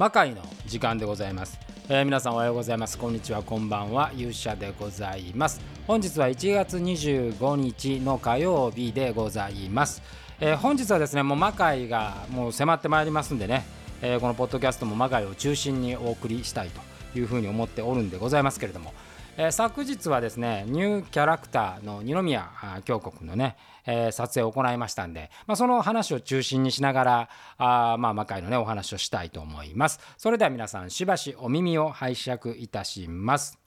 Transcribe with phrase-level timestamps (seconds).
[0.00, 1.60] 魔界の時間でございます、
[1.90, 2.96] えー、皆さんおはようございます。
[2.96, 3.42] こんにちは。
[3.42, 4.10] こんばんは。
[4.16, 5.60] 勇者でございます。
[5.86, 10.00] 本日は1月25日の火曜日でございます、
[10.40, 13.62] えー、本日はですねもう魔界がもう迫ってまいりますんでね、
[14.00, 16.80] えー、このポッドキャストも魔界を中心にお送りしたいと。
[17.14, 18.94] いうふうに思っておるんでございますけれども。
[19.36, 22.48] え、昨日はですねニューキャラクターの二宮
[22.84, 23.56] 京国のね、
[23.86, 30.00] えー、撮影を行いましたんで、まあ、その話を中心にしながらあまあ魔界のねお話をしたいと思います。
[30.16, 33.58] それでは皆さんしばしお耳を拝借いたします。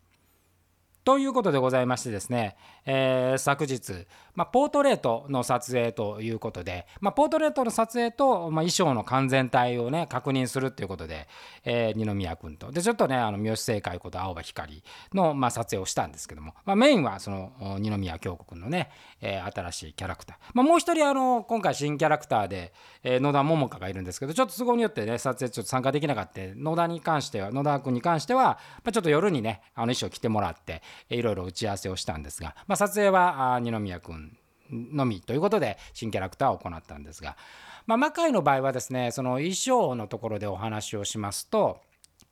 [1.03, 4.05] ということでございましてですね、えー、昨日、
[4.35, 11.27] まあ、ポートレートの撮影ということで、まあ、ポートレートの撮影と、まあ、衣装の完全体をね確認するということで、
[11.63, 12.71] えー、二宮君と。
[12.71, 18.89] でちょっとねあの三好正解こと青葉光の、まあ、撮影をしたんですけども、まあ、メインはその二宮京子君のね、
[19.21, 28.43] えー、新しいキャラクター、まあ、もう一人あの今回新キャラクターで、えー、野田桃香がいるんですけどちょっと都合によってね撮影ちょっと参加できなかった野田に関しては野田君に関しては、
[28.83, 34.35] まあ、ちょっと夜にねあの衣装着てもらっていろいろ打ち合わせをしたんですが、まあ、ま撮影は二宮君
[34.71, 37.37] のみということで新キャラクターを行ったんですが、
[37.85, 41.81] まあ、魔界の場合はですねその衣装のところでお話をしますと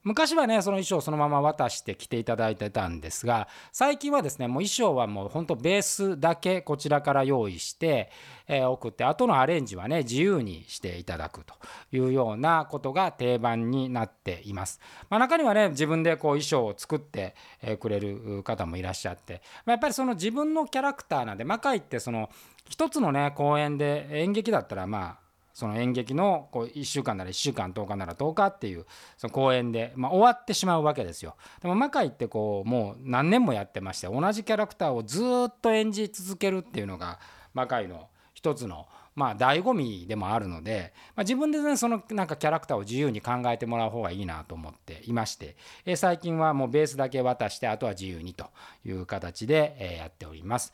[0.04, 8.10] 昔はねその衣装をそのまま渡して着ていただいてたんですが最近はですねもう衣装はもうほんとベースだけこちらから用意して、
[8.48, 11.54] えー、送って後のアレンジはね自由にしていただくと
[11.92, 14.80] いうようなことが定番になっています。
[15.10, 17.36] まあ、中にはね自分でこう衣装を作って
[17.80, 22.30] くれる方もいらっしゃって、まあ、やっぱりその自分のキャラクターなんで魔界ってその
[22.68, 28.86] 一つのね公演で演劇だったらまあその演劇のこう1週間なら1週間10日なら10日っていう
[29.18, 31.36] その公演で、まあ、終わってしまうわけですよ。
[31.62, 37.20] でも魔界ってこうもう何年もやってまして同じキャラクターをずっと演じ続けるっていうのが
[37.54, 48.46] 魔界の一つのまあ醍醐味でもあるので、まあ、自分でねそのなんかキャラクターを自由に考えてもらう方がいいなと思っていまして、え最近はもうベースだけ渡してあとは自由にと
[48.86, 50.74] いう形で、えやっております。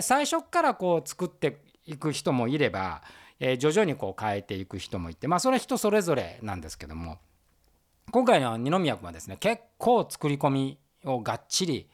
[0.00, 3.02] 最初からこう作っていく人もいれば
[3.40, 7.18] え徐々にこう変えていく人もいてまあそれは人それぞれなんですけども
[8.10, 11.88] 今回の二宮君はですね結構作り込みをがっちり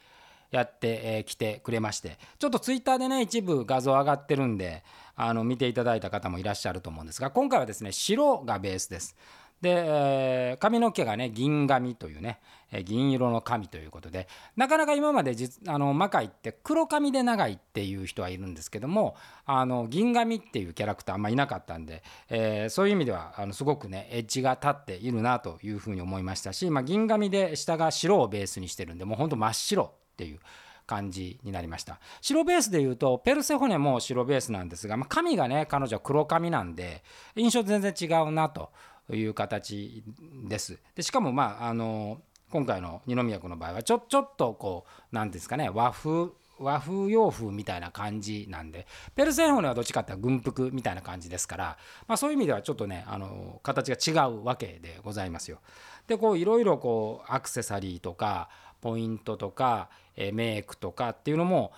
[0.51, 4.83] やってきてくれましてちょっとツイッターでね一部画像上がってるんで
[5.15, 9.15] あの見ていただいた方もいらっしゃると思うんですが今回はですね白がベースです。
[9.61, 12.39] で、えー、髪の毛がね銀髪というね、
[12.71, 30.39] えー、銀色の髪ということでなかなか今まで実あの魔界って黒髪で長いっていう人はいるんですけどもあの銀髪っていうキャラクターあんまいなかったんで、えー、そういう意味ではあのすごくねエッジが立っているなというふうに思いましたし、まあ、銀髪で下が白をベースにしてるんでもうほんと真っ白っていう。
[30.87, 37.01] 感じになりました白ベースでいうとペルセホネも白ベースなんですが、まあ、髪がね彼女は黒髪なんで
[37.35, 38.71] 印象全然違うなと
[39.15, 40.03] いう形
[40.47, 40.79] です。
[40.95, 48.85] でしかもまああの今回の二宮君の場合はちょちょっとこう何ですかね和風和風洋風みたいな感じなんで
[49.15, 51.77] ペルセンホネはどっちかっていうと軍服みたいな感じですから、
[52.07, 55.59] まあ、そういう意味ではちょっとねあの形が違うわけでございますよ。
[56.07, 58.49] でこういろいろこうアクセサリーとか
[58.81, 61.71] ポイントとか、えメイクとかっていうのも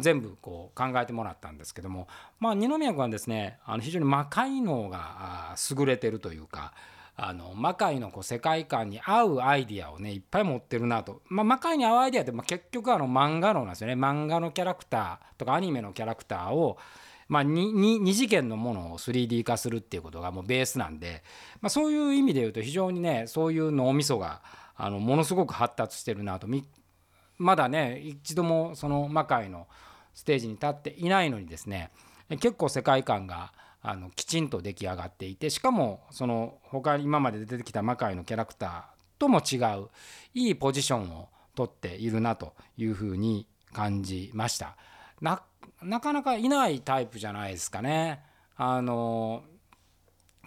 [0.00, 2.06] 全部こう考えてもらったんですけども、
[2.38, 6.74] まあ、二宮君はですねあの非常に魔界能が優れてるというか
[7.16, 13.94] あの魔界のこう世界観に合うアイディアをねいっぱい持ってるなと、まあ、魔界に合うアイディアって、結局あの漫画のなんですよね。
[13.94, 16.78] 漫画のキャラクターとかアニメのキャラクターを
[17.28, 21.22] まあ、2次元のものを 3D 化するっていうことがもうベースなんで、
[21.60, 24.42] まあ、そういう意味で言うと非常にねそういう脳みそが
[24.76, 26.48] あのものすごく発達してるなと。
[27.40, 29.66] まだね一度もその魔界の
[30.12, 31.90] ステージに立っていないのにですね
[32.28, 33.52] 結構世界観が
[33.82, 38.82] あのきちんと出来上がっていてしかもその他今まで出てきた魔界のキャラクター
[39.18, 39.88] とも違う
[40.34, 44.76] いいポジションを取っているなというふうに感じました。
[45.20, 48.22] なかなかいないタイプじゃないですかね。
[48.56, 49.44] あの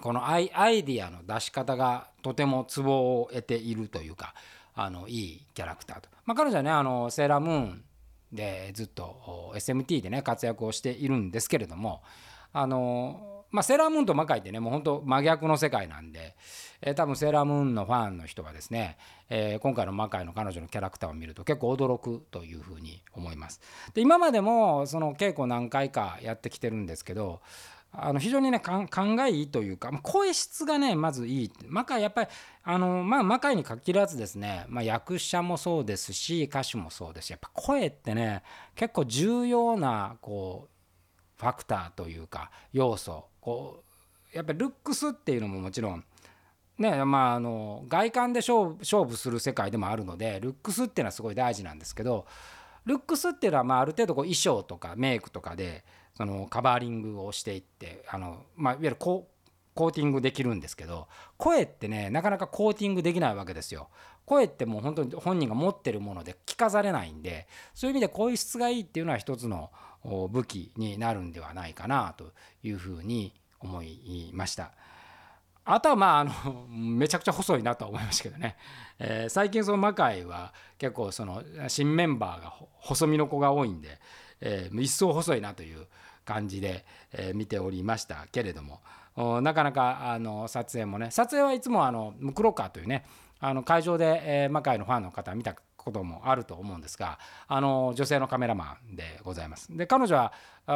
[0.02, 4.36] このアイディアの出し方がとてもツボを得ているというか
[4.76, 7.84] あのいいキャラクターと、まあ、彼女はねあのセーラームーン
[8.32, 12.02] でずっと SMT でね活躍をしているんですけれども
[12.52, 16.36] あのまあ、セーラームーンと魔界ってねもう本当真逆の世界なんで、
[16.82, 18.98] えー、多分セーラームーンのファンの人はですね、
[19.30, 23.62] えー、今回の魔界の彼女のキャラクターを見ると結構驚くというふうに思います。
[23.94, 27.42] で今までもその稽古何回かやってきてるんですけど
[27.96, 31.52] あの非常にね勘がいいというか声質がねまずいい。
[31.68, 32.30] 魔界やっぱり
[32.64, 38.42] あのまあ魔界に限らずですね、まあ、役者もそうですし歌手もそうですしやっぱ声ってね
[38.76, 43.26] 結構重要なこうファクターというか要素。
[43.40, 43.84] こ
[44.34, 46.04] うやっぱりルックスっていうのももちろん
[46.80, 52.26] ねまあ、あの外観で勝負する世界でもあるのでルックスっていうのはすごい大事なんですけど
[52.86, 61.08] ルックスっていうのはまあある程度こう衣装とかメイクとかでそのカバーリングをしていってあの、まあ、いわゆるコーティングできるんですけど
[61.38, 63.90] 声ってねなかなかコーティングできないわけですよ。
[64.26, 69.70] 声ってもう本当に本人が持ってるもので聞かされないんでそういう意味で声質がいいっていうのは一つの
[70.32, 72.32] 武器になるんではないかなと
[72.64, 74.72] いうふうに思いました。
[75.66, 78.58] あとはまああのめちゃくちゃ細いなとは思いましたけどね、
[79.00, 84.00] えー、最近その魔界は結構その新メンバーが細身の子が多いんで、
[84.44, 85.88] えー、一層細いなという
[86.26, 88.82] 感じで、えー、見ておりましたけれども
[89.42, 93.06] なかなかあの撮影もね撮影はいつもあのムクロカーというね
[93.40, 99.76] あの会場で、えー、魔界のファンの方見たこともあると思うんですがあの女性のカメラマンでございます。
[99.76, 100.32] で彼女は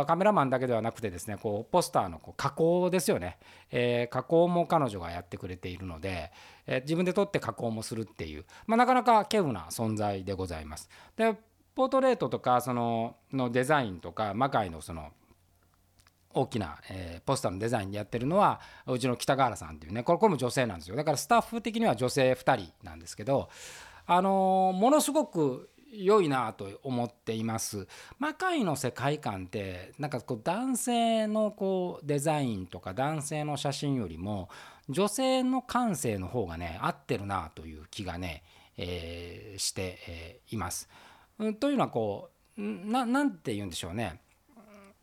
[0.05, 3.37] カメラマンだけではなくてですねこうポスターのこう加工ですよね、
[3.71, 6.31] えー、加工も彼女がやってくれているので、
[6.65, 10.89] えー、自分で撮って加工もするっていう、まあ、なかなか稀有な存在でございます。
[11.15, 11.37] で
[11.77, 15.11] ポートレートとかそののデザインとか魔界のその
[16.33, 23.49] 大きな、えー、ポスターのデザインでやってるのはうちの北川原さんっていうねこれこれも女性なんですよだからスタッフ的には女性2人なんですけど
[24.07, 27.87] あのー、ものすごく良いなと思っています。
[28.19, 34.49] 魔界の世界観ってなんかこう男性のこうデザインとか男性の写真よりも
[34.89, 38.43] 女性の感性の方がね合ってるなという気がね、
[38.77, 40.89] えー、して、えー、います。
[41.59, 44.19] というのはこう何て言うんでしょうね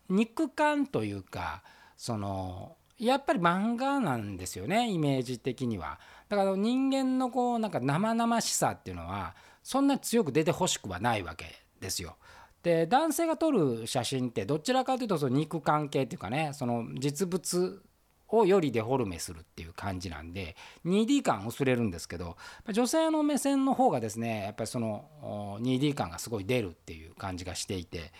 [0.09, 1.63] 肉感というか
[1.97, 5.99] そのやっぱり漫画なんですよねイメージ的には。
[6.29, 11.45] だから人間のこうなんか生々しさっていうのはそんな強く出てほしくはないわけ
[11.79, 12.15] ですよ。
[12.63, 17.81] で男性が撮る写真ってどちらかというとその肉関係っていうかねその実物
[18.29, 20.55] をよりデフォルメするっていう感じなんで
[20.85, 22.37] 2D 感薄れるんですけど
[22.71, 28.11] 女性の目線の方がですねやっぱりその 2D 感がすごい出るっていう感じがしていて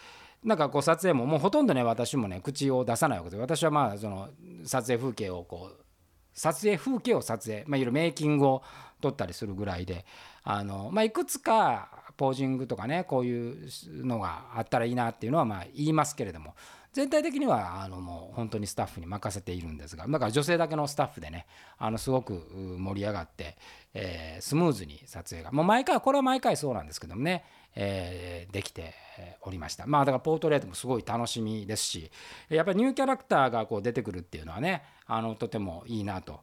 [0.44, 4.30] なんかこう撮影ももうほとんどね私もね口を出さないわけで私はまあその
[4.63, 5.86] 撮影風景をこう
[6.34, 8.63] 撮影風景を撮影、まあ、いろいろメイキングを
[9.01, 10.06] 撮ったりするぐらいで
[10.44, 13.69] あの、まあ、いくつかポージングとかねこういう
[14.06, 16.56] のがあったらいいなっていうのはまあ言いますけれども
[16.95, 21.45] 全体的にはあのもう本当にスタッフに任せているんですがだから女性だけのスタッフでね
[21.77, 22.36] あのすごく
[22.80, 23.57] 盛り上がって、
[23.94, 27.44] えー、スムーズに撮影がもう毎回これは毎回そうなんですけどもね、
[27.75, 28.94] えー、できて
[29.42, 32.09] おりましたまあだからポートレートもすごい楽しみですし
[32.47, 36.39] やっぱりニューキャラクターがこう出てくるっていうのはねあのとてもいいなと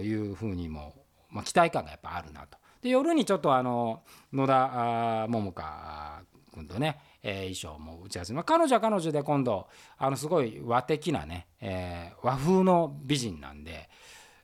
[0.00, 0.94] いうふうにも、
[1.28, 2.56] まあ、期待感がやっぱあるなと。
[2.80, 6.22] で夜にちょっとあの野田桃香
[6.54, 9.66] 君とね、えー、衣装も打ち合わせ、まあ、彼女は彼女で今度
[9.98, 13.88] あのすごい和的なね、えー、和風の美人なんで、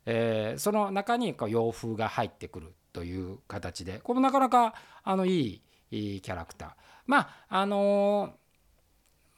[0.05, 4.75] えー、その中にこう洋風が入ってくるという形でこれもなかなか
[5.05, 6.71] あのいいキャラクター。
[7.07, 8.35] まああの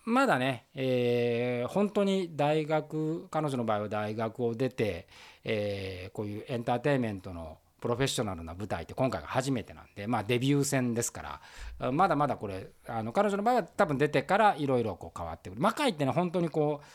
[0.06, 5.06] ー、まだね、えー、本当に大学彼女の場合は大学を出て、
[5.44, 11.40] え、こういうエンターテインメントのプロフェッショナルな舞台って今回が初めてなんで、まあ、デビュー戦ですか
[11.78, 15.62] らまだまだこれあの彼女の場合は多分出てからいろいろ変わってくる。
[15.62, 16.86] 魔界ってね本当にこう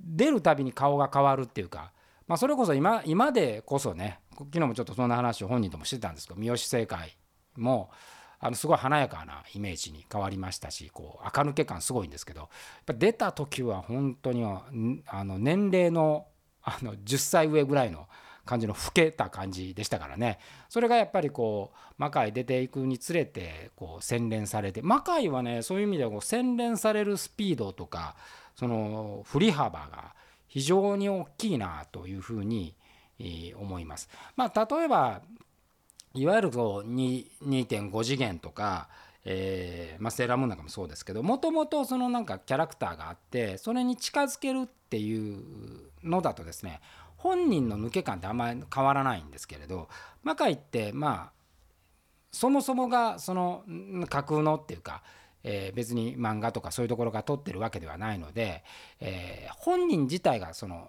[0.00, 1.92] 出るたびに顔が変わるっていうか、
[2.26, 7.16] まあ、それこそ今今でこそね昨日もちょっとそんな話を本人ともしてたんですけど三好正解
[7.56, 7.90] も
[8.40, 12.48] あのすごい華やかなイメージに変わりましたしこう垢抜け感すごいんですけどやっ
[12.86, 16.26] ぱ出た時は本当にあの年齢の
[16.62, 18.06] あの10歳上ぐらいの
[18.48, 20.38] 感じの老けた感じでしたからね
[20.70, 28.16] それがやっぱりこう魔界出ていくにつれてこう洗練されて魔界はねそういう意味ではこう洗練されるスピードとか
[28.56, 30.14] その振り幅が
[30.46, 32.74] 非常に大きいなというふうに
[33.56, 34.08] 思います。
[34.34, 35.20] まあ、例えば
[36.14, 38.88] いわゆる2.5次元とか、
[39.26, 45.42] えーまあ、セーラームーンなんかもそうですけどもともとそのなんかキャラクターがあってそれに近づけるっていう
[46.02, 46.80] のだとですね
[47.18, 49.88] 本人の抜け感ってあんまり変わらないんですけれど
[50.22, 51.38] 魔界ってまあ
[52.32, 53.64] そもそもがその
[54.08, 55.02] 架空のっていうか、
[55.42, 58.64] えー、別に漫画とかそういうところが撮ってるわけではないので、
[59.00, 60.88] えー、本人自体がその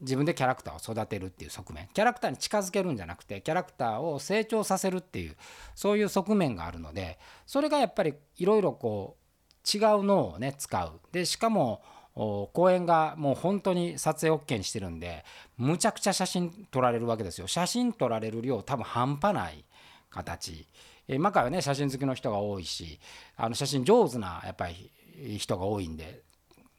[0.00, 5.36] 自分でキャラクターを育てるっていう側面キャラクターに近づけるんじゃなくてキャラクターを成長させるっていう
[5.74, 9.24] そういう側面があるのでそれがやっぱりいろいろこう
[9.76, 11.00] 違う脳をね使う。
[11.12, 11.82] でしかも
[12.14, 15.24] 公園がもう本当に撮影 OK にしてるんで
[15.58, 17.46] むちゃくちゃ写真撮られるわけですよ。
[17.46, 19.64] 写真撮られる量多分半端ない
[20.10, 20.66] 形。
[21.08, 22.98] えマカイはね写真好きの人が多いし
[23.36, 24.90] あの写真上手なやっぱり
[25.38, 26.22] 人が多いんで、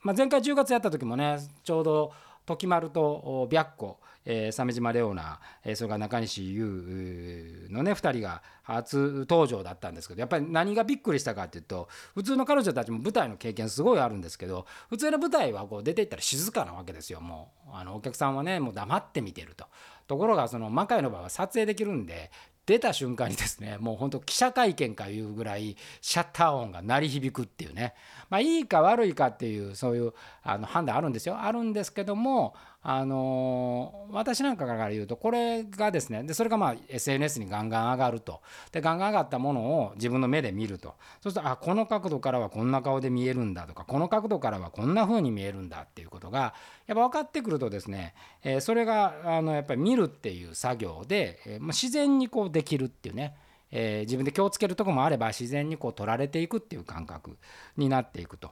[0.01, 2.13] まあ、前回10月やった時もねちょうど
[2.45, 19.65] 時丸と白子えー、鮫島レオナ、えー、それから中西優のね2人が初登場だったんですけどやっぱり何がびっくりしたかっていうと普通の彼女たちも舞台の経験すごいあるんですけど普通の舞台はこう出ていったら静かなわけですよもうあのお客さんはねもう黙って見てると。
[20.07, 22.29] ところがその魔界の場は撮影できるんで
[22.65, 27.93] 出た瞬間にですねもうほんと記者会見かいうぐらいシャッター音が鳴り響くっていうね。
[28.29, 31.39] まあいいか悪いかっていうそういうあの判断あるんですよ。
[31.39, 32.55] あるんですけども
[32.87, 38.41] あの私なんかから言うとこれがですねでそれがまあ SNS にガンガン上がると。
[38.71, 40.93] でガンガン上がったものを自分の目で見ると。
[41.19, 46.53] そうするとあこの角度からはこんな顔で見えるんだとかこの角度からはこんな風に見えるんだっていうことが
[46.85, 48.13] やっぱ分かってくるとですね、
[48.43, 53.35] えー、それがあのやっぱり見るっていう作業で、えー、ま、自然にこうできるっていうね
[53.71, 57.35] えー、自分で気をつけるとこもあれば自然にこう取られていくっていう感覚
[57.75, 58.51] になっていくと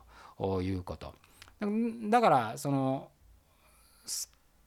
[0.60, 1.14] いうこと。
[2.10, 3.08] だからその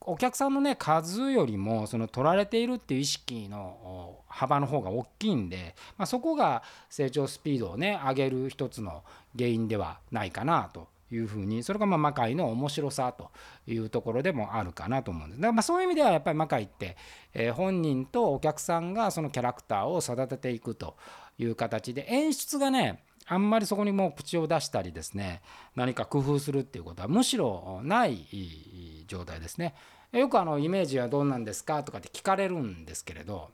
[0.01, 9.03] お客さんのね数よりもその取られているっていう意識の幅の方が大きいんで、まあ、そこが成長スピードをね上げる一つの
[9.37, 13.31] 原因ではないかなというふうにそれがまあ魔界の面白さと
[13.65, 15.41] いうところでもあるかなと思うんです。
[15.41, 16.97] だからまあそういう意味ではやっぱり魔界って、
[17.33, 20.97] え本人とお客さんがそのキャラクターを育てていくと
[21.37, 25.41] いう形で演出がねあんまりそこにもう口を出したりですね
[25.75, 29.75] 何か工夫するっていうことはむしろない状態ですね。
[30.13, 33.51] よくあのイメージはどうなんですかとかって聞かれるんですけれど、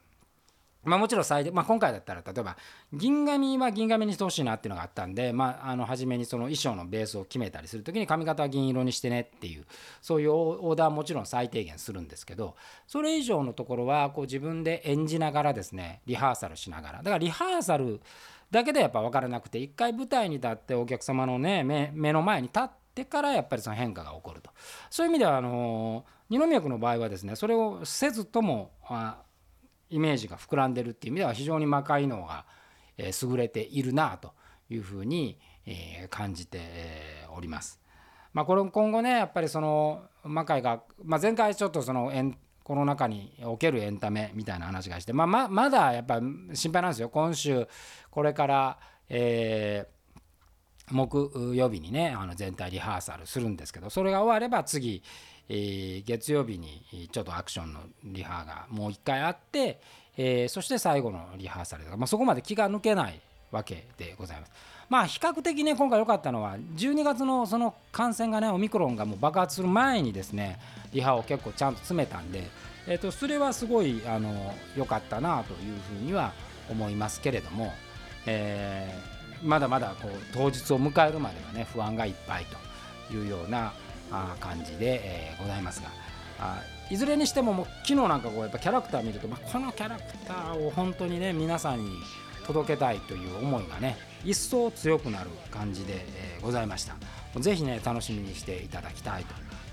[0.84, 2.58] まあ、もちろん最、まあ、今回だったら例えば
[2.92, 9.66] 銀紙は銀紙にしてほしいなっていうのがあったんで、まあ、あの初めにその衣装のベースを決めたりする時に髪型は銀色にしてねっていう
[10.02, 12.56] そういうオーダーはもちろん最低限するんですけど
[12.88, 16.98] それ以上のところはこう自分で演じながらですねリハーサルしながら。
[17.00, 18.02] だからリハーサル
[18.52, 24.52] だけでやっぱ分からなくて一回舞台に立ってお客様のね目の前に立ってからやっぱりその変化が起こると。
[24.90, 29.18] そういう意味ではあの二宮君の場合はですねそれをせずともあ
[29.94, 32.46] イメージが膨らんでるっていう意味では非常に魔界能が、
[32.98, 34.34] え、優れているなと
[34.70, 36.60] いうふうに、え、感じて
[37.36, 37.80] おります。
[38.34, 42.12] まあ、これ今後ねやっぱりその魔界が、まあ、前回ちょっとその
[42.64, 46.20] コロナ禍におけるエンタメみたいな話がして、まあ、ままだやっぱ
[46.54, 47.68] 心配なんですよ今週
[48.10, 55.04] これから、えー、木曜日にねあの全体リハーサルするんですけどそれが終われば次、
[55.50, 59.80] えー、月曜日にちょっとアクションのリハがもう一回あって、
[60.18, 63.20] えー、そして最後のリハーサルとか、まあ、そこまで気が抜けない
[63.52, 64.52] わけでございます。
[64.90, 70.60] まあ比較的ね今回良かったのは12月のその感染がねオミクロンがもう爆発する前にですね
[70.92, 72.44] リハを結構ちゃんと詰めたんで、
[72.86, 76.34] えー、とそれはすごいあの良かったなというふうには
[76.70, 77.72] 思いますけれども、
[78.26, 82.46] えー、まだまだこう当日を迎えるまではね不安がいっぱい
[83.10, 83.74] というような
[84.40, 85.90] 感じで、え、ございますが
[86.40, 91.98] あいずれにしてももう昨日なんかこうやっぱキャラクター見ると、まあ、このキャラクターを本当にね皆さんに
[92.46, 96.96] 届けたいという思いがね一層強くなる感じで、え、ございました。
[97.40, 99.26] ぜひね楽しみにしていただきたい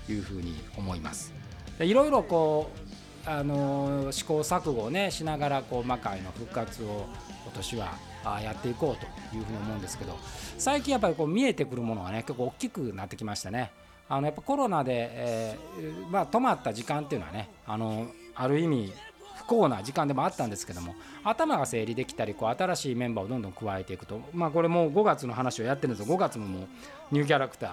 [0.07, 1.33] というふうに思います。
[1.77, 7.05] でいろいろこうあの、試行錯誤をねしながらこう魔界の復活を
[7.43, 7.93] 今年は
[8.41, 10.17] やっていこうというふうに思うんですけど
[10.57, 13.71] 最近やっぱりこう見えてくるものがね結構大きくなってきましたね。
[14.11, 18.91] あのやっぱコロナで、えー、まあ、止まった時間っていうのはねあのある意味
[19.37, 26.67] 不幸な時間でもあったんですけども頭が整理できたりこう新しいメンバーをどんどん加えていくとまあこれもう5月の話をやってるんですよ5月ももう
[27.11, 27.71] ニューキャラクター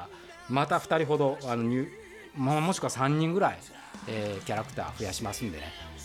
[0.48, 1.88] また2人ほどあのニュ
[2.36, 3.58] ももしくは3人ぐらい、
[4.06, 5.64] えー、キャラクター増やしますんでね、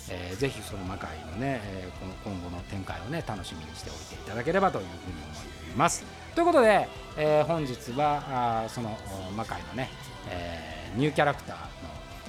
[0.09, 1.89] え、ぜひその魔界のね、え、
[2.23, 6.03] 今後の展開をね楽しみにしておいていただければというふうに思います。
[6.33, 6.87] ということで、
[7.17, 8.97] え、本日はあその
[9.35, 9.89] 魔界のね、
[10.29, 11.63] えー、ニューキャラクターの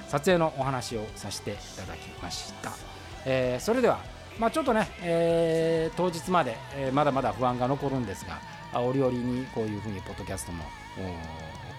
[0.07, 2.71] 撮影のお話をさせていただきました。
[3.25, 3.99] えー、それでは、
[4.37, 8.39] まあ、ちょっとね、えー、当日まで、え、まだまだ不安が残るんですが
[8.79, 10.63] 折々にこういうふうにポッドキャストも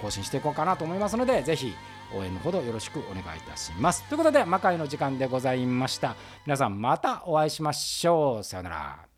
[0.00, 1.74] 更新していこうかなと思いますのでぜひ
[2.14, 4.02] 応援のほどよろしくお願いいたします。
[4.04, 6.14] ということで魔界の時間でございました。
[6.46, 8.44] 皆さんまたお会いしましょう。
[8.44, 9.15] さようなら。